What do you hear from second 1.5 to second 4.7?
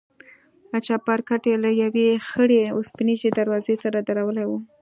له يوې خړې وسپنيزې دروازې سره درولى و.